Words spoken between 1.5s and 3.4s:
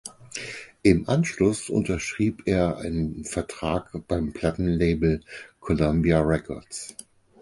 unterschrieb er einen